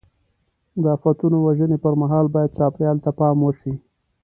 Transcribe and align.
د 0.83 0.85
آفتونو 0.95 1.37
وژنې 1.45 1.77
پر 1.83 1.93
مهال 2.01 2.25
باید 2.35 2.55
چاپېریال 2.57 2.97
ته 3.05 3.11
پام 3.19 3.37
وشي. 3.43 3.73